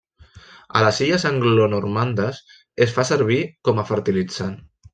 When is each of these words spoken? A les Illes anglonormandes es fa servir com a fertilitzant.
A 0.79 0.79
les 0.83 1.01
Illes 1.07 1.25
anglonormandes 1.31 2.41
es 2.87 2.97
fa 2.99 3.07
servir 3.13 3.41
com 3.69 3.83
a 3.83 3.87
fertilitzant. 3.95 4.61